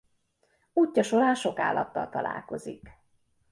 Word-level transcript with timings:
Útja 0.73 1.03
során 1.03 1.35
sok 1.35 1.59
állattal 1.59 2.09
találkozik. 2.09 2.91